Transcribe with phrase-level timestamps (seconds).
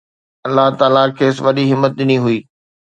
[0.47, 2.37] الله تعاليٰ کيس وڏي همت ڏني هئي